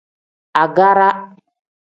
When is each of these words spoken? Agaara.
Agaara. 0.61 1.09